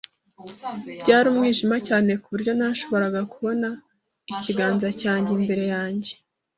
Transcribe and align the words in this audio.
Byari 1.01 1.25
umwijima 1.31 1.77
cyane 1.87 2.11
ku 2.21 2.27
buryo 2.33 2.51
ntashobora 2.57 3.07
kubona 3.33 3.67
ikiganza 4.33 4.87
cyanjye 5.01 5.31
imbere 5.37 5.63
yanjye. 5.73 6.11